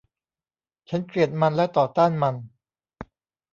[0.89, 2.35] ฉันเกลียดมันและต่อต้านมัน